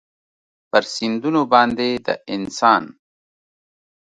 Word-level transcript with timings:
پر 0.69 0.83
سیندونو 0.93 1.41
باندې 1.53 1.87
د 2.05 2.07
انسان 2.35 2.83